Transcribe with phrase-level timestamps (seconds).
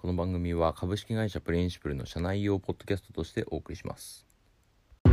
[0.00, 4.26] この番組は株式会社プレインシプルの社内用ポッドキャストとしてお送りします。
[5.04, 5.12] 今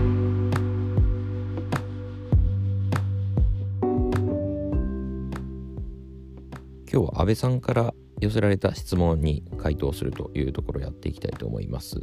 [6.90, 12.02] 日は安倍さんから寄せられた質問に回答するというところをやっていきたいと思います。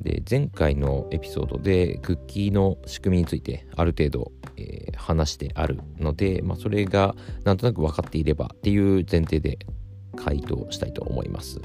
[0.00, 9.58] で前回のエピソードでクッキーの仕組みについてある程度、えー、話してあるので、まあ、それがなんとなく分かっていればっていう前提で
[10.18, 11.60] 回答したいと思います。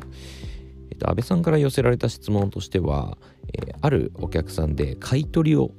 [0.92, 3.18] えっと、安倍さんから寄せられた質問としては、
[3.54, 5.72] えー、あるお客さんで買い取りを、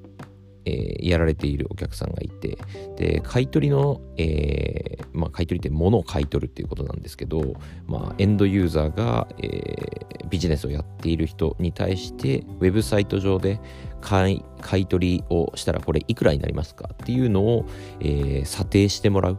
[0.64, 2.58] えー、やられているお客さんがいて
[2.96, 7.54] で買い取りの、えーまあ、買い取りって物を買い取るっていうことなんですけど、
[7.86, 13.60] まあ、エンドユーザーが、え、ビジネスをやっている人に対してウェブサイト上で
[14.00, 17.66] 買い買い取りをしたらこれいくらになりますかっていうのを、
[18.00, 19.38] え、査定してもらう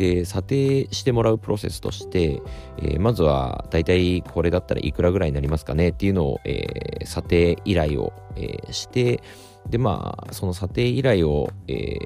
[0.00, 2.40] で査定してもらうプロセスとして、
[2.78, 5.90] えー、まずはだいたいこれだったらいくらぐらいになりますかね？
[5.90, 9.22] っていうのを、えー、査定依頼を、えー、して
[9.68, 11.98] でまあその査定依頼を、えー、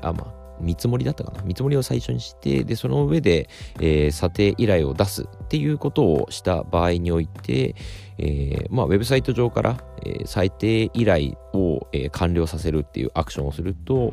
[0.00, 1.42] あまあ見積もりだったかな？
[1.42, 3.48] 見積もりを最初にしてでその上で、
[3.80, 7.74] えー、査定依頼を出すっていうことをした場合において、
[8.18, 14.12] えーまあ、ウェブサイト上から、えー、裁定依頼を、えー、完了させるっていうアクションをすると、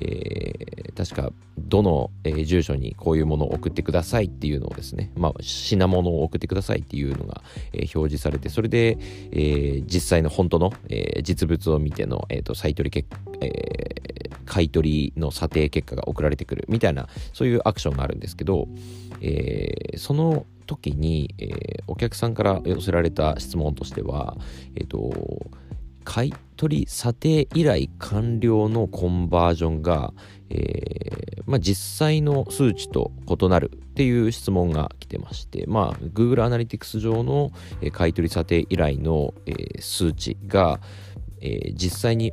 [0.00, 8.98] え、確かどの、え、住所にこういうものを送ってくださいっていうのをですね、まあ、品物を送ってくださいっていうのが、え、表示されてそれで、
[9.32, 13.08] え、実際の本当の、え、実物を見ての、えーと、と取り結、
[13.40, 18.68] え、買取の査定結果が送られてくるみたいなそういうアクションがあるんですけど、
[19.20, 24.36] えー、その時に、えー、お客さんから寄せられた質問としては、
[24.74, 25.46] えっ、ー、と、
[26.04, 30.12] 買取査定依頼完了のコンバージョンが、
[30.50, 37.52] えーまあ、実際の数値と異なるっていう質問が来てまして、まあ、Google アナリティクス上の、
[37.92, 40.80] 買取査定依頼の、えー、数値が、
[41.40, 42.32] えー、実際に、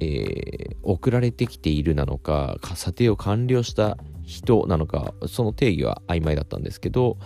[0.00, 7.16] えー、送られてきているなのか査定を完了した人なのかその定義は曖昧だったんですけど、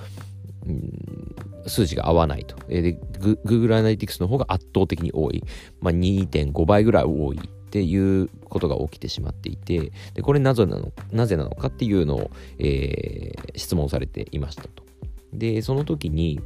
[0.66, 1.34] うん、
[1.66, 2.56] 数字が合わないと。
[2.68, 5.42] で、Google Analytics の方が圧倒的に多い。
[5.80, 14.84] まあ、2.5倍ぐらい多いっていうことが起きてしまっていて、でこれなぜなのなぜなのかっていうのを、えー、質問されていましたと。
[15.32, 16.40] で、その時に、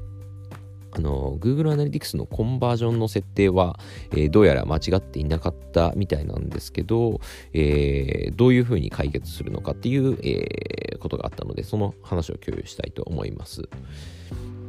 [0.97, 3.79] あの Google Analytics のコンバージョンの設定は、
[4.13, 7.21] えー、どうやら間違っていなかったみたいなんですけど、
[7.53, 13.69] えー、どういうふうに解決するのかっていう、えー、ことがあったのでその話を共有したいと思います。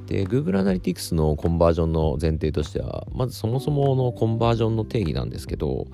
[0.08, 5.86] で Google Analytics のコンバージョンの前提としてはまずそもそものコンバージョンの定義なんですけど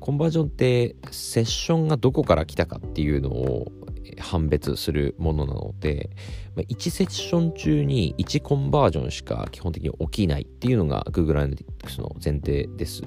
[0.00, 3.70] コンバージョンってセッションがどこから来たかっていうのを
[4.18, 6.10] 判別するものなので、
[6.56, 13.02] 1セッション中に1コンバージョンしか基本的に起きないっていうのが Google Analytics の前提です。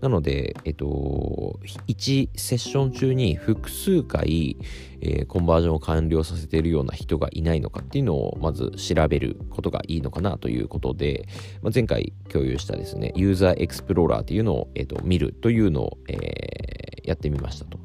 [0.00, 4.56] なので、えっと、1セッション中に複数回、
[5.02, 11.28] えー、コンバージョンを完了させているような人がいないのかっていうのをまず調べることがいいのかなということで、
[11.62, 17.78] まあ、前回共有したですね、ユーザーエクスプローラーっていうのを、えっと、見るというのを、えー、やってみましたと。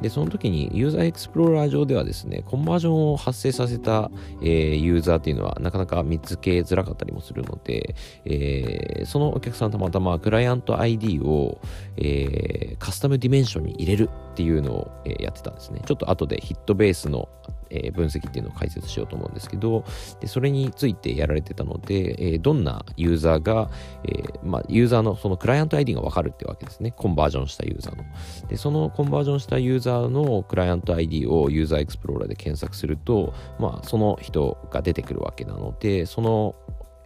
[0.00, 4.10] で、その時にユーザーエクスプローラー上ではですね、コンバージョンを発生させた、
[4.42, 7.94] えー、ユーザーっていうのはなかなか見つけづらかったりもするので、
[8.24, 11.60] えー、そのお客さんたまたまクライアント ID を、
[11.96, 14.10] えー、カスタムディメンションに入れる。
[14.38, 15.82] っていうのを、え、やってたんですね。
[15.84, 17.28] ちょっと後でヒットベースの
[17.70, 19.84] え、分析っていうのを解説しようと思うんですけど、
[20.20, 23.68] でそれについてやられてたので、え、どんなユーザーが、
[24.04, 26.92] え、まあ、ユーザーのそのクライアント ID がわかるってわけですね。
[26.92, 28.04] コンバージョンしたユーザーの。
[28.48, 36.54] で、そのコンバージョンしたユーザーのクライアント ID をユーザーエクスプローラーで検索すると、まあ、その人が出てくるわけなので、その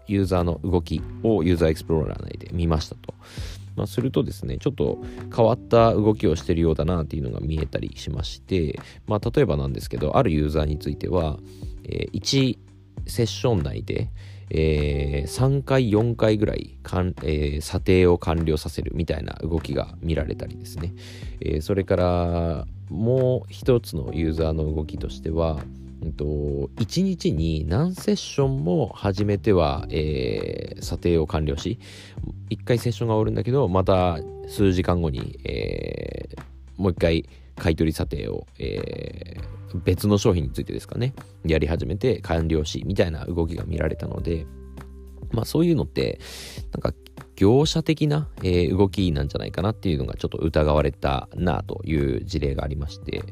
[0.07, 3.15] ユーザーの動きをユーザーエクスプローラー内で見ましたと。
[3.77, 4.99] まあ、するとですね、ちょっと
[5.35, 11.39] 変わった動きをしてるようだなっていうのが見えたりしまして、まあ、例えばなんですけど、あるユーザーについては、
[11.85, 12.59] えー、1
[13.07, 14.11] セッション内で、
[14.51, 20.93] えー、3回4回ぐらいかん、えー、査定を完了させるみたいな動きが見られたりですね、
[21.41, 25.61] えー、それからもう一つのユーザーの動きとしては、
[26.11, 31.79] 1日に何セッションも始めては、えー、査定を完了し、
[32.51, 34.19] 1回セッションが終わるんだけど、また
[34.49, 36.43] 数時間後に、えー、
[36.77, 41.15] もう1回買取査定を、えー、別の商品についてですかね、
[41.45, 44.47] やり始めて完了し、みたいな動きが見られたので、
[45.31, 46.19] まあそういうのって、
[46.73, 46.93] なんか
[47.37, 53.23] 業者的な、え、動きなんじゃないかなっていうのがちょっと疑われたなという事例がありまして、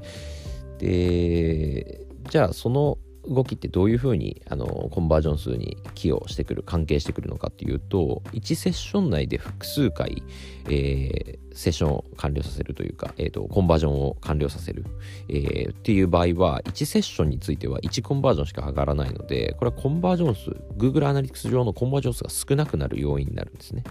[0.79, 2.97] で、じゃあその
[3.29, 10.23] 動きってどういうふうにあのコンバージョン数に寄与してくる関係してくるのかっていうと1セッション内で複数回、
[10.67, 14.85] えー、セッションを完了させるというか、えーと、コンバージョンを完了させる、
[15.29, 23.83] えー、っていう場合は1セッションについては1コンバージョンしか上がらないのでこれはコンバージョン数 Google アナリティクス上のコンバージョン数が少なくなる要因になるんですね。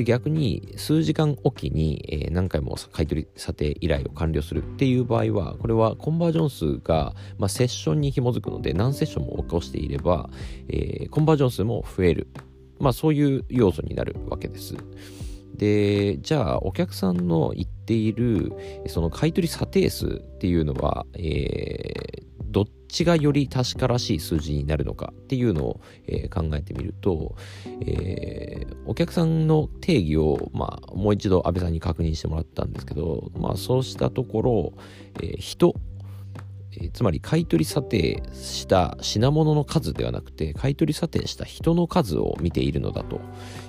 [0.00, 10.30] で逆に数時間おきに、えー、何回も買取査定依頼を完了するっていう場合はこれはコンバージョン数が、まあ、セッションに紐づくので何セッションも起こしていれば、
[10.70, 12.28] えー、コンバージョン数も増える、
[12.78, 14.74] まあ、そういう要素になるわけです。
[15.54, 18.54] でじゃあお客さんの言っている
[18.86, 27.36] その買取査定数っていうのは、えー、どっちがより確からしい数字になるのかっていうのを、えー、考えてみると、
[27.82, 34.72] えー、お客さんの定義を、まあ、もう一度安倍さんに確認してもらったんですけど、まあ、そうしたところ、
[35.22, 35.74] えー、人
[36.72, 43.20] えー、つまり買取査定した品物の数ではなくて買取査定した人の数を見ているのだと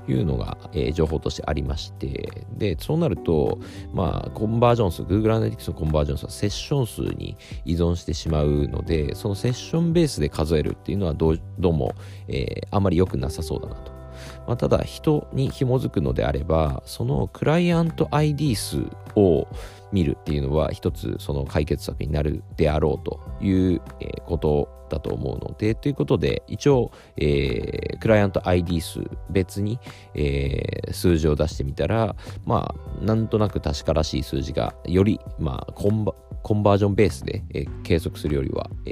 [0.08, 3.60] いうのが、えー、情報としてありましてでそうなると
[3.94, 11.96] まあコンバージョン数 Google Analytics のコンバージョン数はセッション数に依存してしまうのでそのセッションベースで数えるっていうのはどうも、
[12.28, 14.02] えー、あまり良くなさそうだなと。
[14.48, 19.48] まあ、ただ人に紐づくのであればそのクライアント ID 数を
[19.92, 23.82] 見るっていうのは一つその解決策になるであろうという
[24.26, 29.00] ことだと思うのでということで一応、えー、クライアント ID 数
[29.30, 29.80] 別に、
[30.14, 32.16] えー、数字を出してみたら
[32.46, 38.92] まあなんとなく確からしい数字がより、まあ、コンバコンバージョンベースで、えー、計測するよりは、え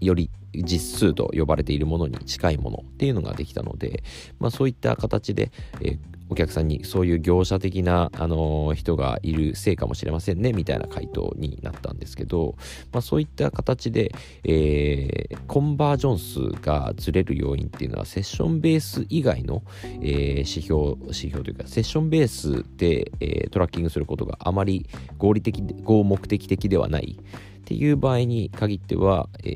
[0.00, 4.02] ー、より実数と呼ばれているものに近いものっていうのができたので、
[4.38, 5.50] まあ、そういった形で、
[5.80, 5.98] えー、
[6.30, 12.56] お客さんにそういう業者的な、あの、人がいるせいかもしれませんねみたいな回答になったんですけど、
[12.92, 14.12] まあ、そういった形で、
[14.44, 29.50] えー、コンバージョン数がずれる要因っていうのはセッションベース以外の、えー、指標指標というかセッションベースで、えー、トラッキングすることがあまり合理的合目的的ではないっていう場合に限っては、え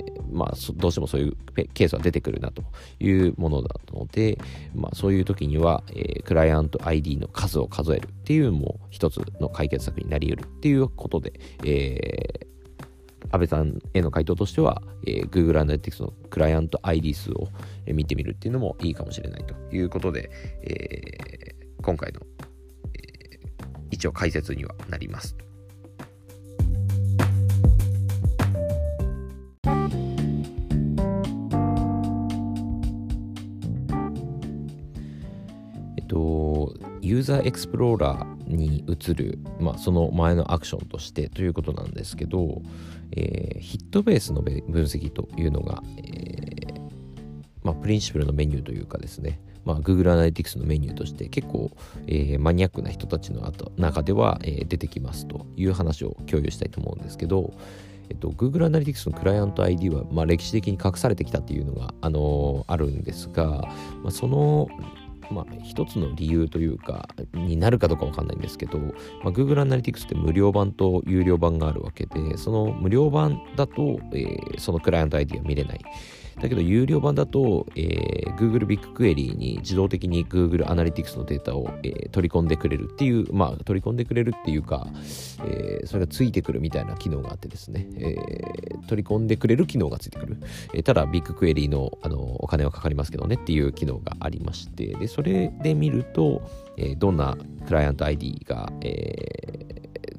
[0.00, 0.03] ー
[0.34, 1.36] まあ、どうしてもそういう
[1.72, 2.62] ケースは出てくるなと
[2.98, 4.38] いうものなので、
[4.74, 17.48] まあ、そういう時には、えー、クライアント ID の数を数えるっていうのも一つの解決策になり得るっていうことで、えー、安倍さんへの回答としては、えー、Google Analytics のクライアント ID 数を
[17.86, 20.30] 見てみるっていうのもいいかもしれないということで、
[20.62, 22.20] えー、今回の、
[22.94, 25.36] えー、一応解説にはなります。
[37.24, 42.62] ーザーエクスプローラーに移る、まあ、その前のアクションとしてということなんですけど、
[43.12, 46.90] えー、ヒットベースの分析というのが、えー、
[47.62, 51.70] まあ、プリンシプルのメニューというかですね、まあ、Google Analytics のメニューとして結構、
[52.06, 57.54] えー、マニアックな人たちの中では、えー、出てきますという話を共有したいと思うんですけど、
[58.10, 63.44] えっと、Google Analytics のクライアント ID は、まあ、歴史的に隠されてきたっていうのが、あのー、あるんですが、
[64.02, 64.68] まあ、その
[65.30, 68.86] まあ、一つの理由というか、になるかどうかわかんないんですけど、ま
[69.26, 75.80] あ、Google Analytics って無料版と有料版があるわけで、その無料版だと、えー、そのクライアント ID は見れない。
[76.40, 84.86] だけど、有料版だと、えー、Google BigQuery に自動的に Google Analytics のデータを、えー、取り込んでくれるっていう、まあ、取り込んでくれるっていうか、
[85.44, 90.38] えー、それがついてくるみたいな機能があってですね、えー、取り込んでくれる機能がついてくる。
[90.72, 96.42] えー、ただ、BigQuery のあのお金はかかりますけどねっていう機能がありまして、で、それで見ると、
[96.76, 97.36] えー、どんな
[97.66, 99.73] クライアント ID が、えー、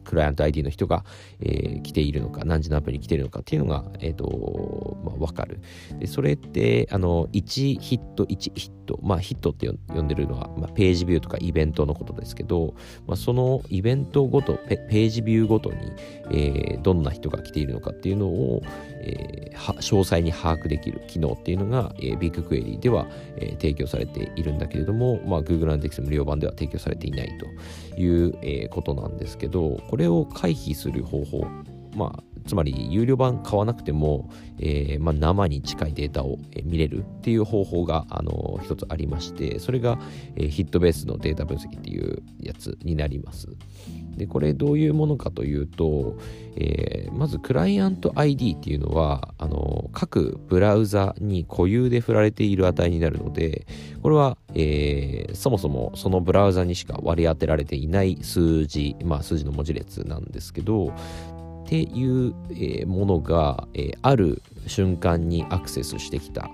[0.05, 1.03] クライアント ID の人が、
[1.41, 5.59] えー、来ているのか、何時のアプリに来ているのかっていうのが、えっ、ー、と、まあ、わかる。
[5.99, 12.75] で、それって、あの、1ヒット、1ヒット、まあ、ヒットって呼んでるのは、まあ、ページビューとかイベントのことですけど、
[13.07, 15.91] まあ、そのイベントごと、ページビューごとに、
[16.31, 18.61] えー、どんな人が来ているのかっていうのを、
[19.01, 31.45] えー、詳細に把握できる機能っていうのが、えー、ビッグクエリでは、えー、提供されているんだけれども、まあ、Google Analytics 無料版では提供されていないという、えー、ことなんですけど、これを回避する方法、
[31.95, 39.99] まあ、つまり有料版買わなくても、えー、まあ、生に近いデータを見れるっていう方法が、あの一つありましてそれが、
[40.35, 43.47] えー、ヒットベースのデータ分析っていうやつになります。
[44.17, 46.17] でこれどういうものかというと、
[46.55, 53.67] えー、まずクライアント ID っていうのはあの各ブラウザに固有で振られている値になるので
[54.01, 60.93] これは、えー、そもそもそのブラウザにしか割り当てられていない数字、まあ、数字の文字列なんですけど
[61.65, 63.67] っていう、ものが、
[64.01, 66.49] ある瞬間にアクセスしてきた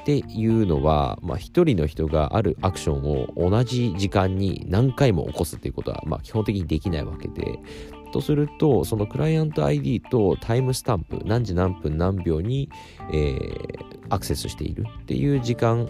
[0.00, 7.58] っていうのは、まあ、一人の人があるアクションを同じ時間に何回も起こすっていうことは、まあ、基本的にできないわけで。
[8.12, 12.70] とするとそのクライアント ID とタイムスタンプ何時何分何秒に、
[13.10, 13.78] えー、
[14.08, 15.88] アクセスしているっていう時間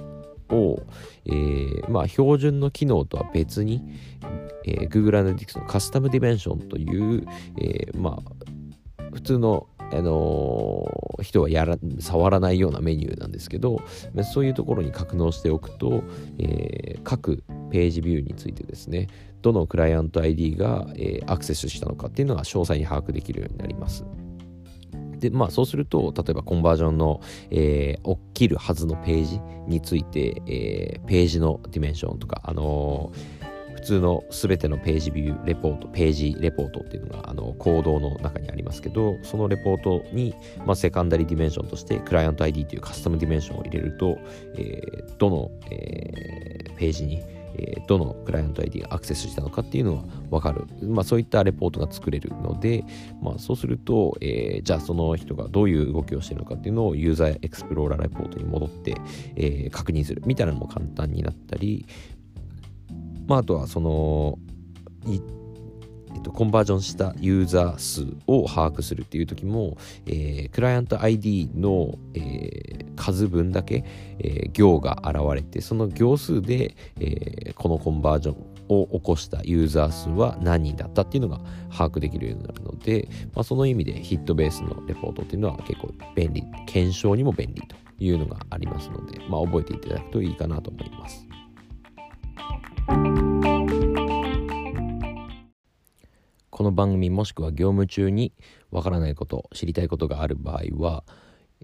[0.48, 0.82] を、
[1.26, 3.82] えー、まあ、標準の機能とは別に、
[4.64, 7.26] えー、Google Analytics のカスタムディメンションという、
[7.60, 8.53] えまあ、
[9.14, 13.82] 普通のあのー、人はやら触らないようなメニューなんですけど
[14.24, 16.02] そういうところに格納しておくと、
[16.38, 19.08] えー、各ページビューについてですね
[19.42, 24.04] どのクライアント ID が、えー、アクセスしたのかっていうのが詳細に把握できるようになります。
[25.18, 33.43] でまあそうすると例えばコンバージョンの、えー、起きるはずのページについて、えー、ページのディメンションとかあのー
[33.84, 40.34] 通の全てのページビューレポート、ページレポートっていうのがあの行動の中にありますけど、そのレポートに、
[40.66, 44.18] まあ、セカンダリディメンションとしてクライアント ID というカスタムディメンションを入れると、
[44.56, 47.22] えー、どの、えー、ページに
[47.56, 52.84] えどのクライアント ID がアクセスしたのかっていうのが分かる、まあ、そういったレポートが作れるので、
[53.22, 58.96] まあ、そうすると、えー、じゃあその人がどういう動きをしているのかっていうのをユーザーエクスプローラーレポートに戻って、
[59.36, 61.86] えー、確認するみたいなのも簡単になったり、
[63.26, 64.38] まあ、あとはその
[66.14, 69.76] えっと、コンバージョンしたユーザー数を把握するっていう時も、
[70.06, 73.84] えー、クライアント ID の、えー、数分だけ、
[74.20, 81.40] えー、行が現れてその行数で、えこのコンバージョンを起こしたユーザー数は何人だったっていうのが
[81.70, 91.26] 把握できるようになるので、まあ、その意味でヒットベースのレポートっていうのは結構便利検証にも便利というのがありますので、まあ、覚えていただくといいかなと思います。
[96.64, 98.32] この番組もしくは業務中に
[98.70, 101.04] わからないこと知りたいことがある場合は、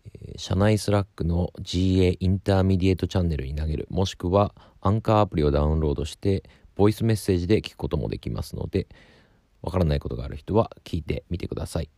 [0.05, 6.43] え、社内スラックの GA インターミディエートチャンネルに投げるもしくはアンカーアプリをダウンロードして
[6.77, 8.89] ボイスメッセージで聞くこともできますので
[9.63, 11.89] わからないことがある人は聞いてみてください。